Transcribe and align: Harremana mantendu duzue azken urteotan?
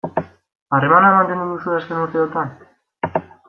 Harremana 0.77 1.11
mantendu 1.17 1.47
duzue 1.51 1.77
azken 1.77 2.03
urteotan? 2.07 3.23